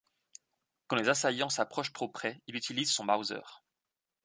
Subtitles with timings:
[0.87, 3.39] Quand les assaillants s'approchent trop près, il utilise son Mauser.